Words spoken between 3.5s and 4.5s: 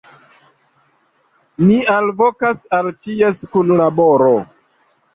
kunlaboro.